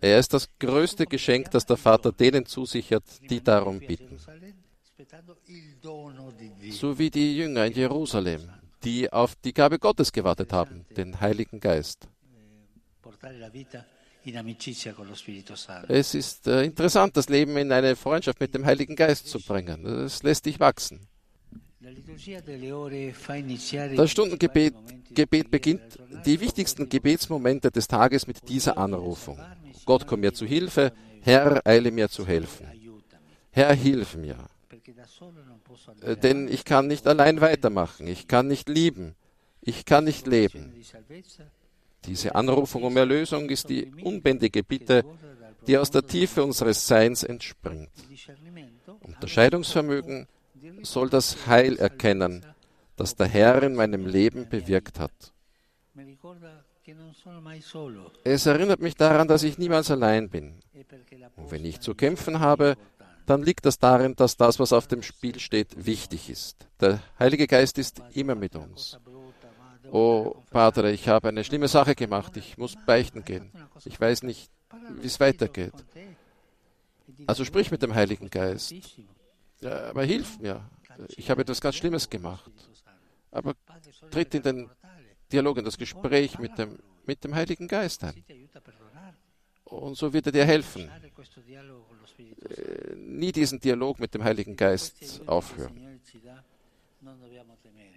Er 0.00 0.18
ist 0.18 0.32
das 0.32 0.48
größte 0.58 1.06
Geschenk, 1.06 1.50
das 1.50 1.66
der 1.66 1.76
Vater 1.76 2.12
denen 2.12 2.46
zusichert, 2.46 3.04
die 3.30 3.42
darum 3.42 3.78
bitten. 3.80 4.18
So 6.70 6.98
wie 6.98 7.10
die 7.10 7.36
Jünger 7.36 7.66
in 7.66 7.72
Jerusalem 7.72 8.48
die 8.84 9.12
auf 9.12 9.34
die 9.36 9.52
Gabe 9.52 9.78
Gottes 9.78 10.12
gewartet 10.12 10.52
haben, 10.52 10.84
den 10.96 11.20
Heiligen 11.20 11.60
Geist. 11.60 12.08
Es 15.88 16.14
ist 16.14 16.46
äh, 16.46 16.62
interessant, 16.62 17.16
das 17.16 17.28
Leben 17.28 17.56
in 17.56 17.72
eine 17.72 17.96
Freundschaft 17.96 18.40
mit 18.40 18.54
dem 18.54 18.64
Heiligen 18.64 18.94
Geist 18.94 19.28
zu 19.28 19.40
bringen. 19.40 19.84
Es 19.86 20.22
lässt 20.22 20.46
dich 20.46 20.60
wachsen. 20.60 21.08
Das 23.96 24.10
Stundengebet 24.10 24.74
Gebet 25.14 25.50
beginnt 25.50 25.98
die 26.24 26.40
wichtigsten 26.40 26.88
Gebetsmomente 26.88 27.70
des 27.70 27.86
Tages 27.88 28.26
mit 28.26 28.48
dieser 28.48 28.78
Anrufung. 28.78 29.38
Gott, 29.84 30.06
komm 30.06 30.20
mir 30.20 30.32
zu 30.32 30.46
Hilfe, 30.46 30.92
Herr, 31.20 31.60
eile 31.66 31.90
mir 31.90 32.08
zu 32.08 32.26
helfen. 32.26 32.66
Herr, 33.50 33.74
hilf 33.74 34.16
mir. 34.16 34.36
Äh, 36.00 36.16
denn 36.16 36.48
ich 36.48 36.64
kann 36.64 36.86
nicht 36.86 37.06
allein 37.06 37.40
weitermachen, 37.40 38.06
ich 38.06 38.28
kann 38.28 38.48
nicht 38.48 38.68
lieben, 38.68 39.14
ich 39.60 39.84
kann 39.84 40.04
nicht 40.04 40.26
leben. 40.26 40.72
Diese 42.04 42.34
Anrufung 42.34 42.82
um 42.82 42.96
Erlösung 42.96 43.48
ist 43.48 43.68
die 43.68 43.86
unbändige 44.02 44.64
Bitte, 44.64 45.04
die 45.66 45.78
aus 45.78 45.90
der 45.90 46.04
Tiefe 46.06 46.42
unseres 46.42 46.86
Seins 46.86 47.22
entspringt. 47.22 47.90
Unterscheidungsvermögen 49.02 50.26
soll 50.82 51.08
das 51.10 51.46
Heil 51.46 51.78
erkennen, 51.78 52.44
das 52.96 53.14
der 53.14 53.28
Herr 53.28 53.62
in 53.62 53.74
meinem 53.74 54.06
Leben 54.06 54.48
bewirkt 54.48 54.98
hat. 54.98 55.32
Es 58.24 58.46
erinnert 58.46 58.80
mich 58.80 58.96
daran, 58.96 59.28
dass 59.28 59.42
ich 59.44 59.58
niemals 59.58 59.90
allein 59.90 60.28
bin. 60.28 60.54
Und 61.36 61.50
wenn 61.50 61.64
ich 61.64 61.80
zu 61.80 61.94
kämpfen 61.94 62.40
habe, 62.40 62.76
dann 63.26 63.42
liegt 63.42 63.66
das 63.66 63.78
darin, 63.78 64.14
dass 64.16 64.36
das, 64.36 64.58
was 64.58 64.72
auf 64.72 64.86
dem 64.86 65.02
Spiel 65.02 65.38
steht, 65.38 65.86
wichtig 65.86 66.30
ist. 66.30 66.66
Der 66.80 67.00
Heilige 67.18 67.46
Geist 67.46 67.78
ist 67.78 68.02
immer 68.14 68.34
mit 68.34 68.56
uns. 68.56 68.98
Oh, 69.90 70.36
Padre, 70.50 70.92
ich 70.92 71.08
habe 71.08 71.28
eine 71.28 71.44
schlimme 71.44 71.68
Sache 71.68 71.94
gemacht, 71.94 72.36
ich 72.36 72.56
muss 72.56 72.76
beichten 72.86 73.24
gehen. 73.24 73.52
Ich 73.84 74.00
weiß 74.00 74.22
nicht, 74.22 74.50
wie 75.00 75.06
es 75.06 75.20
weitergeht. 75.20 75.74
Also 77.26 77.44
sprich 77.44 77.70
mit 77.70 77.82
dem 77.82 77.94
Heiligen 77.94 78.30
Geist. 78.30 78.74
Ja, 79.60 79.90
aber 79.90 80.04
hilf 80.04 80.38
mir. 80.38 80.68
Ich 81.16 81.30
habe 81.30 81.42
etwas 81.42 81.60
ganz 81.60 81.76
Schlimmes 81.76 82.08
gemacht. 82.08 82.50
Aber 83.30 83.54
tritt 84.10 84.34
in 84.34 84.42
den 84.42 84.70
Dialog, 85.30 85.58
in 85.58 85.64
das 85.64 85.78
Gespräch 85.78 86.38
mit 86.38 86.58
dem, 86.58 86.78
mit 87.06 87.24
dem 87.24 87.34
Heiligen 87.34 87.68
Geist 87.68 88.04
ein. 88.04 88.24
Und 89.72 89.96
so 89.96 90.12
wird 90.12 90.26
er 90.26 90.32
dir 90.32 90.44
helfen. 90.44 90.90
Äh, 92.18 92.94
nie 92.94 93.32
diesen 93.32 93.58
Dialog 93.58 93.98
mit 93.98 94.12
dem 94.14 94.22
Heiligen 94.22 94.54
Geist 94.54 95.22
aufhören. 95.26 96.00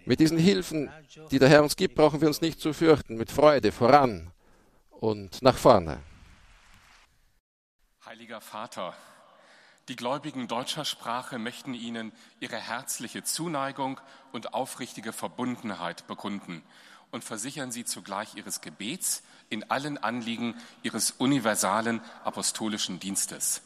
Mit 0.06 0.20
diesen 0.20 0.38
Hilfen, 0.38 0.90
die 1.30 1.38
der 1.38 1.48
Herr 1.48 1.62
uns 1.62 1.76
gibt, 1.76 1.94
brauchen 1.94 2.20
wir 2.20 2.28
uns 2.28 2.40
nicht 2.40 2.60
zu 2.60 2.72
fürchten. 2.72 3.16
Mit 3.16 3.30
Freude 3.30 3.72
voran 3.72 4.30
und 4.90 5.42
nach 5.42 5.56
vorne. 5.56 6.00
Heiliger 8.04 8.40
Vater, 8.40 8.94
Die 9.88 9.96
Gläubigen 9.96 10.48
deutscher 10.48 10.84
Sprache 10.84 11.38
möchten 11.38 11.72
Ihnen 11.74 12.12
ihre 12.40 12.56
herzliche 12.56 13.22
Zuneigung 13.22 14.00
und 14.32 14.52
aufrichtige 14.52 15.12
Verbundenheit 15.12 16.08
bekunden 16.08 16.64
und 17.10 17.24
versichern 17.24 17.72
Sie 17.72 17.84
zugleich 17.84 18.34
Ihres 18.34 18.60
Gebets 18.60 19.22
in 19.48 19.70
allen 19.70 19.98
Anliegen 19.98 20.54
Ihres 20.82 21.12
universalen 21.12 22.00
apostolischen 22.24 23.00
Dienstes. 23.00 23.62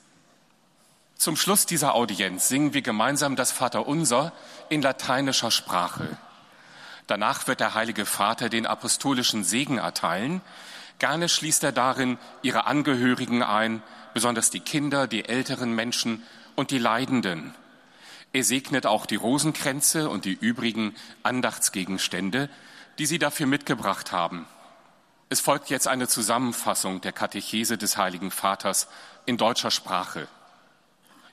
Zum 1.16 1.36
Schluss 1.36 1.66
dieser 1.66 1.94
Audienz 1.94 2.48
singen 2.48 2.72
wir 2.72 2.82
gemeinsam 2.82 3.36
das 3.36 3.52
Vaterunser 3.52 4.32
in 4.70 4.80
lateinischer 4.80 5.50
Sprache. 5.50 6.16
Danach 7.06 7.46
wird 7.46 7.60
der 7.60 7.74
Heilige 7.74 8.06
Vater 8.06 8.48
den 8.48 8.66
apostolischen 8.66 9.44
Segen 9.44 9.78
erteilen. 9.78 10.40
Gerne 10.98 11.28
schließt 11.28 11.64
er 11.64 11.72
darin 11.72 12.18
ihre 12.40 12.66
Angehörigen 12.66 13.42
ein, 13.42 13.82
besonders 14.14 14.50
die 14.50 14.60
Kinder, 14.60 15.06
die 15.06 15.28
älteren 15.28 15.74
Menschen 15.74 16.22
und 16.56 16.70
die 16.70 16.78
Leidenden. 16.78 17.54
Er 18.32 18.44
segnet 18.44 18.86
auch 18.86 19.06
die 19.06 19.16
Rosenkränze 19.16 20.08
und 20.08 20.24
die 20.24 20.38
übrigen 20.40 20.94
Andachtsgegenstände, 21.22 22.48
die 22.98 23.06
sie 23.06 23.18
dafür 23.18 23.46
mitgebracht 23.46 24.12
haben. 24.12 24.46
Es 25.28 25.40
folgt 25.40 25.70
jetzt 25.70 25.86
eine 25.86 26.08
Zusammenfassung 26.08 27.00
der 27.00 27.12
Katechese 27.12 27.78
des 27.78 27.96
Heiligen 27.96 28.30
Vaters 28.30 28.88
in 29.26 29.36
deutscher 29.36 29.70
Sprache. 29.70 30.26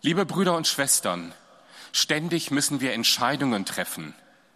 Liebe 0.01 0.25
Brüder 0.25 0.55
und 0.55 0.67
Schwestern, 0.67 1.33
ständig 1.91 2.51
müssen 2.51 2.79
wir 2.79 2.93
Entscheidungen 2.93 3.65
treffen. 3.65 4.13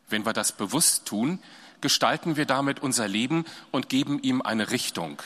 Wenn 0.07 0.25
wir 0.25 0.33
das 0.33 0.51
bewusst 0.51 1.07
tun, 1.07 1.39
gestalten 1.81 2.35
wir 2.35 2.45
damit 2.45 2.81
unser 2.81 3.07
Leben 3.07 3.45
und 3.71 3.89
geben 3.89 4.21
ihm 4.21 4.43
eine 4.43 4.69
Richtung. 4.69 5.21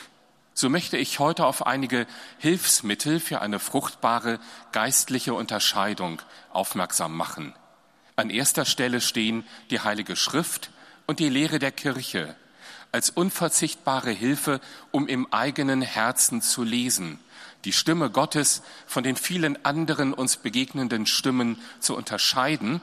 So 0.53 0.70
möchte 0.70 0.96
ich 0.96 1.20
heute 1.20 1.46
auf 1.46 1.67
einige 1.67 2.08
Hilfsmittel 2.38 3.20
für 3.20 3.41
eine 3.41 3.60
fruchtbare 3.60 4.39
geistliche 4.72 5.34
Unterscheidung 5.34 6.22
aufmerksam 6.53 7.17
machen. 7.17 7.53
An 8.15 8.29
erster 8.29 8.63
Stelle 8.63 9.01
stehen 9.01 9.46
die 9.70 9.82
Heilige 9.82 10.15
Schrift 10.15 10.70
und 11.06 11.20
die 11.20 11.30
Lehre 11.30 11.60
der 11.60 11.72
Kirche 11.72 12.36
als 12.96 13.10
unverzichtbare 13.10 14.12
Hilfe, 14.12 14.62
um 14.92 15.08
im 15.08 15.32
eigenen 15.34 15.82
Herzen 15.82 16.42
zu 16.42 16.64
lesen, 16.64 17.20
die 17.66 17.74
Stimme 17.74 18.10
Gottes 18.10 18.62
von 18.88 19.04
den 19.04 19.18
vielen 19.18 19.66
anderen 19.66 20.14
uns 20.14 20.38
begegnenden 20.38 21.06
Stimmen 21.06 21.60
zu 21.82 21.94
unterscheiden 21.98 22.82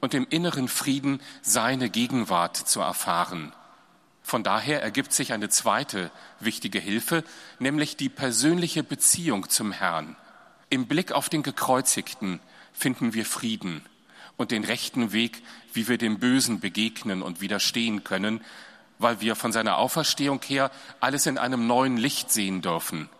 und 0.00 0.14
im 0.14 0.26
inneren 0.30 0.66
Frieden 0.66 1.20
seine 1.42 1.90
Gegenwart 1.90 2.56
zu 2.56 2.80
erfahren. 2.80 3.52
Von 4.22 4.42
daher 4.42 4.82
ergibt 4.82 5.12
sich 5.12 5.34
eine 5.34 5.50
zweite 5.50 6.10
wichtige 6.38 6.78
Hilfe, 6.78 7.22
nämlich 7.58 7.98
die 7.98 8.08
persönliche 8.08 8.82
Beziehung 8.82 9.50
zum 9.50 9.72
Herrn. 9.72 10.16
Im 10.70 10.86
Blick 10.86 11.12
auf 11.12 11.28
den 11.28 11.42
Gekreuzigten 11.42 12.40
finden 12.72 13.12
wir 13.12 13.26
Frieden 13.26 13.84
und 14.40 14.52
den 14.52 14.64
rechten 14.64 15.12
Weg, 15.12 15.42
wie 15.74 15.86
wir 15.86 15.98
dem 15.98 16.18
Bösen 16.18 16.60
begegnen 16.60 17.20
und 17.20 17.42
widerstehen 17.42 18.04
können, 18.04 18.42
weil 18.98 19.20
wir 19.20 19.36
von 19.36 19.52
seiner 19.52 19.76
Auferstehung 19.76 20.40
her 20.46 20.70
alles 20.98 21.26
in 21.26 21.36
einem 21.36 21.66
neuen 21.66 21.98
Licht 21.98 22.32
sehen 22.32 22.62
dürfen. 22.62 23.10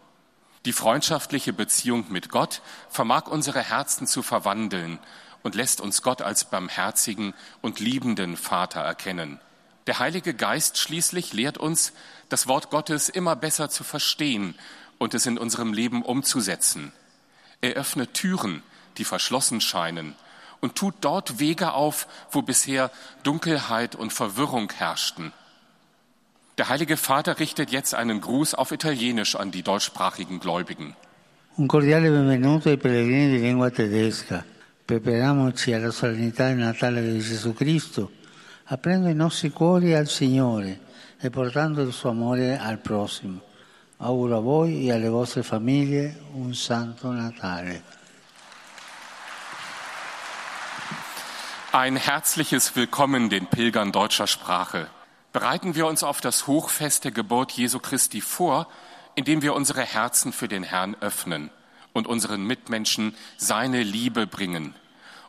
Die 0.65 0.73
freundschaftliche 0.73 1.53
Beziehung 1.53 2.07
mit 2.09 2.31
Gott 2.31 2.63
vermag 2.89 3.27
unsere 3.27 3.61
Herzen 3.61 4.07
zu 4.07 4.23
verwandeln 4.23 4.99
und 5.43 5.55
lässt 5.55 5.83
uns 5.83 6.01
Gott 6.01 6.23
als 6.23 6.47
barmherzigen 6.47 7.35
und 7.61 7.81
liebenden 7.81 8.39
Vater 8.39 8.81
erkennen. 8.81 9.41
Der 9.89 9.99
Heilige 9.99 10.33
Geist 10.33 10.79
schließlich 10.79 11.35
lehrt 11.35 11.59
uns, 11.59 11.93
das 12.31 12.47
Wort 12.47 12.71
Gottes 12.71 13.11
immer 13.11 13.37
besser 13.37 13.69
zu 13.69 13.85
verstehen 13.85 14.55
und 14.97 15.13
es 15.13 15.27
in 15.27 15.37
unserem 15.37 15.75
Leben 15.75 16.01
umzusetzen. 16.01 16.95
Er 17.61 17.75
öffnet 17.75 18.15
Türen, 18.15 18.63
die 18.97 19.05
verschlossen 19.05 19.61
scheinen, 19.61 20.17
und 20.61 20.75
tut 20.75 20.95
dort 21.01 21.39
Wege 21.39 21.73
auf, 21.73 22.07
wo 22.31 22.43
bisher 22.43 22.91
Dunkelheit 23.23 23.95
und 23.95 24.13
Verwirrung 24.13 24.71
herrschten. 24.73 25.33
Der 26.59 26.69
Heilige 26.69 26.97
Vater 26.97 27.39
richtet 27.39 27.71
jetzt 27.71 27.95
einen 27.95 28.21
Gruß 28.21 28.55
auf 28.55 28.71
Italienisch 28.71 29.35
an 29.35 29.51
die 29.51 29.63
deutschsprachigen 29.63 30.41
Gläubigen. 30.41 30.95
Un 31.57 31.67
cordiale 31.67 32.11
benvenuto 32.11 32.69
ai 32.69 32.77
pellegrini 32.77 33.37
di 33.37 33.39
lingua 33.39 33.71
tedesca. 33.71 34.45
Prepariamoci 34.85 35.73
alla 35.73 35.91
solennità 35.91 36.49
del 36.49 36.59
Natale 36.59 37.03
di 37.03 37.21
Gesù 37.21 37.55
Cristo, 37.55 38.11
aprendo 38.67 39.09
i 39.09 39.15
nostri 39.15 39.51
cuori 39.51 39.95
al 39.95 40.09
Signore 40.09 40.81
e 41.19 41.31
portando 41.31 41.83
il 41.83 41.93
suo 41.93 42.11
amore 42.11 42.59
al 42.59 42.79
prossimo. 42.79 43.41
Auguro 43.99 44.39
a 44.39 44.41
voi 44.41 44.87
e 44.87 44.93
alle 44.93 45.09
vostre 45.09 45.43
famiglie 45.43 46.19
un 46.33 46.55
santo 46.55 47.11
Natale. 47.11 48.00
Ein 51.73 51.95
herzliches 51.95 52.75
Willkommen 52.75 53.31
den 53.31 53.47
Pilgern 53.47 53.93
deutscher 53.93 54.27
Sprache. 54.27 54.89
Bereiten 55.33 55.77
wir 55.77 55.87
uns 55.87 56.03
auf 56.03 56.21
das 56.21 56.49
Hochfest 56.49 57.05
der 57.05 57.13
Geburt 57.13 57.53
Jesu 57.53 57.79
Christi 57.79 58.21
vor, 58.21 58.67
indem 59.15 59.41
wir 59.41 59.55
unsere 59.55 59.83
Herzen 59.83 60.33
für 60.33 60.49
den 60.49 60.65
Herrn 60.65 60.97
öffnen 61.01 61.51
und 61.93 62.09
unseren 62.09 62.45
Mitmenschen 62.45 63.15
seine 63.37 63.85
Liebe 63.85 64.27
bringen. 64.27 64.75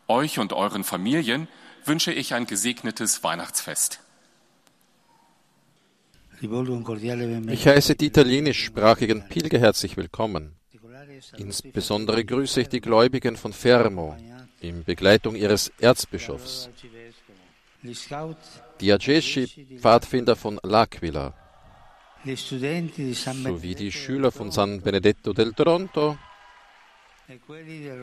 Euch 0.07 0.39
und 0.39 0.51
euren 0.51 0.83
Familien 0.83 1.47
wünsche 1.85 2.11
ich 2.11 2.33
ein 2.33 2.47
gesegnetes 2.47 3.23
Weihnachtsfest. 3.23 3.99
Ich 6.41 7.67
heiße 7.67 7.95
die 7.95 8.07
italienischsprachigen 8.07 9.29
Pilger 9.29 9.59
herzlich 9.59 9.95
willkommen. 9.95 10.55
Insbesondere 11.37 12.25
grüße 12.25 12.61
ich 12.61 12.69
die 12.69 12.81
Gläubigen 12.81 13.37
von 13.37 13.53
Fermo 13.53 14.17
in 14.61 14.83
Begleitung 14.83 15.35
ihres 15.35 15.71
Erzbischofs 15.79 16.69
die 18.79 18.91
Agesci 18.93 19.47
Pfadfinder 19.79 20.35
von 20.35 20.59
L'Aquila 20.59 21.33
sowie 22.23 23.75
die 23.75 23.91
Schüler 23.91 24.31
von 24.31 24.51
San 24.51 24.81
Benedetto 24.81 25.33
del 25.33 25.53
Tronto 25.53 26.17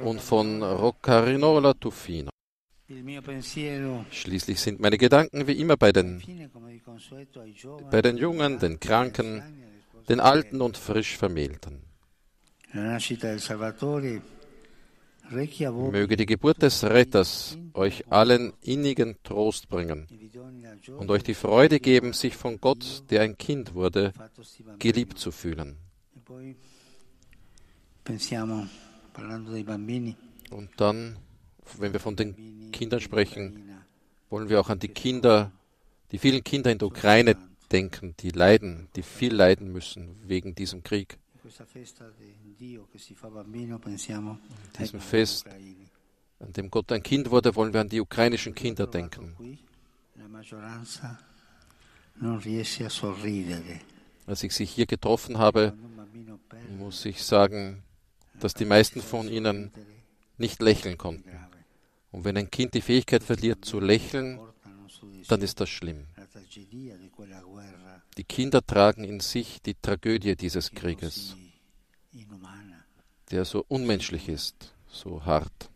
und 0.02 0.20
von 0.20 0.62
Roccarinola 0.62 1.74
Tuffino. 1.74 2.30
Schließlich 4.10 4.60
sind 4.60 4.80
meine 4.80 4.96
Gedanken 4.98 5.46
wie 5.46 5.60
immer 5.60 5.76
bei 5.76 5.92
den, 5.92 6.22
bei 7.90 8.02
den 8.02 8.16
Jungen, 8.16 8.58
den 8.58 8.80
Kranken, 8.80 9.42
den 10.08 10.20
Alten 10.20 10.62
und 10.62 10.78
frisch 10.78 11.16
Vermählten. 11.16 11.82
Möge 15.30 16.16
die 16.16 16.26
Geburt 16.26 16.62
des 16.62 16.84
Retters 16.84 17.58
euch 17.74 18.10
allen 18.10 18.52
innigen 18.62 19.16
Trost 19.22 19.68
bringen 19.68 20.06
und 20.98 21.10
euch 21.10 21.22
die 21.22 21.34
Freude 21.34 21.80
geben, 21.80 22.12
sich 22.12 22.36
von 22.36 22.60
Gott, 22.60 23.04
der 23.10 23.22
ein 23.22 23.36
Kind 23.36 23.74
wurde, 23.74 24.12
geliebt 24.78 25.18
zu 25.18 25.30
fühlen. 25.30 25.76
Und 30.50 30.70
dann, 30.76 31.16
wenn 31.78 31.92
wir 31.92 32.00
von 32.00 32.16
den 32.16 32.70
Kindern 32.72 33.00
sprechen, 33.00 33.68
wollen 34.30 34.48
wir 34.48 34.60
auch 34.60 34.70
an 34.70 34.78
die 34.78 34.88
Kinder, 34.88 35.52
die 36.10 36.18
vielen 36.18 36.42
Kinder 36.42 36.70
in 36.70 36.78
der 36.78 36.88
Ukraine 36.88 37.36
denken, 37.70 38.14
die 38.20 38.30
leiden, 38.30 38.88
die 38.96 39.02
viel 39.02 39.34
leiden 39.34 39.72
müssen 39.72 40.16
wegen 40.26 40.54
diesem 40.54 40.82
Krieg. 40.82 41.18
Diesem 44.78 45.00
Fest, 45.00 45.46
an 46.40 46.52
dem 46.52 46.70
Gott 46.70 46.92
ein 46.92 47.02
Kind 47.02 47.30
wurde, 47.30 47.54
wollen 47.56 47.72
wir 47.72 47.80
an 47.80 47.88
die 47.88 48.00
ukrainischen 48.00 48.54
Kinder 48.54 48.87
denken. 48.87 49.34
Als 54.26 54.42
ich 54.42 54.52
sie 54.52 54.64
hier 54.64 54.87
getroffen 54.87 55.38
habe, 55.38 55.74
muss 56.76 57.04
ich 57.04 57.22
sagen, 57.22 57.82
dass 58.40 58.54
die 58.54 58.64
meisten 58.64 59.00
von 59.00 59.28
ihnen 59.28 59.72
nicht 60.37 60.61
lächeln 60.61 60.98
konnten. 60.98 61.30
Und 62.11 62.24
wenn 62.24 62.37
ein 62.37 62.50
Kind 62.50 62.74
die 62.74 62.80
Fähigkeit 62.80 63.22
verliert 63.22 63.64
zu 63.64 63.80
lächeln, 63.80 64.38
dann 65.28 65.42
ist 65.42 65.61
das 65.61 65.68
schlimm. 65.68 66.06
Die 68.16 68.24
Kinder 68.24 68.66
tragen 68.66 69.05
in 69.05 69.20
sich 69.20 69.62
die 69.62 69.74
Tragödie 69.74 70.37
dieses 70.37 70.70
Krieges, 70.70 71.37
der 73.31 73.44
so 73.44 73.64
unmenschlich 73.68 74.29
ist, 74.29 74.74
so 74.88 75.24
hart. 75.24 75.70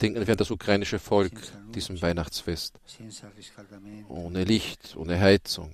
Denken 0.00 0.26
wir 0.26 0.28
an 0.28 0.36
das 0.36 0.50
ukrainische 0.50 0.98
Volk 0.98 1.32
diesem 1.74 2.00
Weihnachtsfest. 2.00 2.78
Ohne 4.08 4.44
Licht, 4.44 4.96
ohne 4.96 5.20
Heizung. 5.20 5.72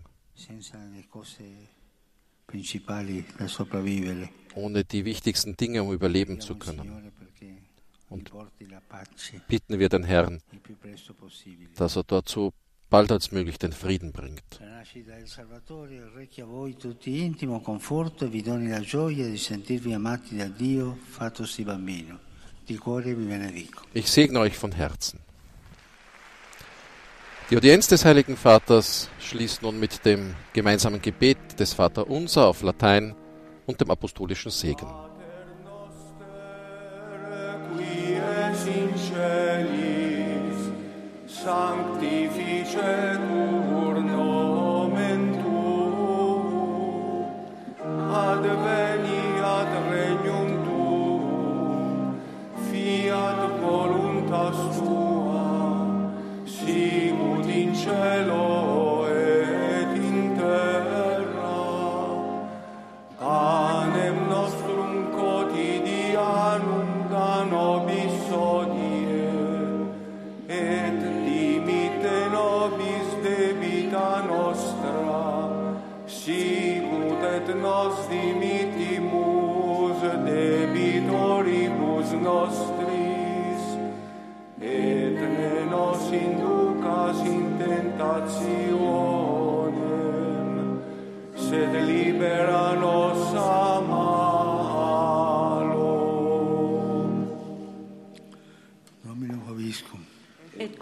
Ohne 4.55 4.85
die 4.85 5.05
wichtigsten 5.05 5.57
Dinge, 5.57 5.83
um 5.83 5.93
überleben 5.93 6.41
zu 6.41 6.57
können. 6.57 7.13
Und 8.11 8.31
bitten 9.49 9.79
wir 9.79 9.89
den 9.89 10.05
Herrn, 10.05 10.43
dass 11.77 11.97
er 11.97 12.03
dort 12.03 12.29
so 12.29 12.53
bald 12.91 13.13
als 13.13 13.31
möglich 13.31 13.59
den 13.59 13.73
Frieden 13.73 14.13
bringt. 14.13 14.61
e. 23.57 23.69
Ich 23.95 24.11
segne 24.11 24.41
euch 24.41 24.59
von 24.59 24.73
Herzen. 24.73 25.21
Die 27.51 27.57
Audienz 27.57 27.89
des 27.89 28.05
Heiligen 28.05 28.37
Vaters 28.37 29.09
schließt 29.21 29.63
nun 29.63 29.81
mit 29.81 30.05
dem 30.05 30.35
gemeinsamen 30.53 31.01
Gebet 31.01 31.39
des 31.59 31.75
Vater 31.75 32.09
Unser 32.09 32.47
auf 32.47 32.63
Latein 32.63 33.15
und 33.67 33.81
dem 33.81 33.91
apostolischen 33.91 34.51
Segen. 34.51 35.10
Sanctificetur 41.51 43.95
nomen 44.11 45.23
Tuum, 45.43 47.27
advent 48.15 48.90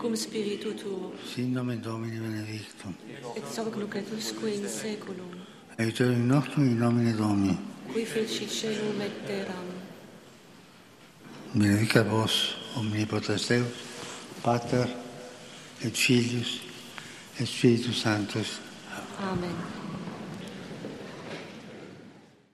cum 0.09 0.17
spiritu 0.17 0.73
tuo, 0.75 1.13
sin 1.35 1.53
nomen 1.53 1.81
Domini 1.81 2.19
benedictum, 2.19 2.95
et 3.37 3.45
soc 3.53 3.77
lucretusque 3.77 4.49
in 4.49 4.67
seculum, 4.67 5.29
aiutorium 5.77 6.27
nostrum 6.27 6.67
in 6.67 6.79
nomine 6.79 7.15
Domini, 7.15 7.59
qui 7.93 8.05
feci 8.05 8.49
celum 8.49 9.01
et 9.01 9.27
terram. 9.27 9.67
benedicat 11.53 12.07
vos, 12.07 12.57
omnipotens 12.77 13.47
Deus, 13.49 13.67
Pater 14.43 14.89
et 15.83 15.95
Filius 15.95 16.61
et 17.39 17.47
Spiritus 17.47 18.01
Sanctus. 18.01 18.61
Amen. 19.21 19.98